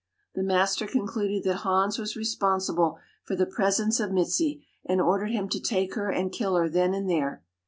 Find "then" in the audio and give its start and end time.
6.67-6.95